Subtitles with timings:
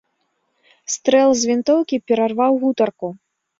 [0.93, 3.15] Стрэл з вінтоўкі перарваў гутарку.